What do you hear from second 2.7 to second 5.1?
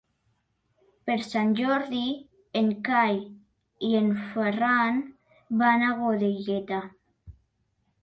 Cai i en Ferran